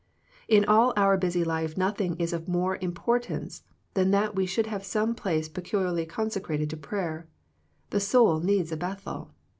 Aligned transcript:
In 0.47 0.65
all 0.65 0.93
our 0.97 1.15
busy 1.15 1.43
life 1.43 1.77
nothing 1.77 2.15
is 2.17 2.33
of 2.33 2.47
more 2.47 2.79
importance 2.81 3.61
than 3.93 4.09
that 4.09 4.33
we 4.33 4.47
should 4.47 4.65
have 4.65 4.83
some 4.83 5.13
place 5.13 5.47
peculiarly 5.47 6.07
consecrated 6.07 6.71
to 6.71 6.75
prayer. 6.77 7.27
The 7.91 7.99
soul 7.99 8.39
needs 8.39 8.71
a 8.71 8.77
Bethel. 8.77 9.29